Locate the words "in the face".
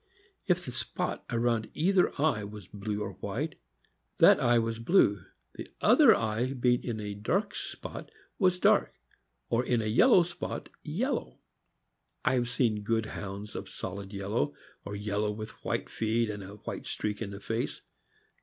17.21-17.83